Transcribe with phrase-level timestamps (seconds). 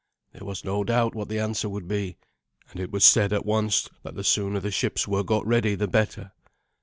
[0.33, 2.17] There was no doubt what the answer would be;
[2.71, 5.87] and it was said at once that the sooner the ships were got ready the
[5.87, 6.31] better.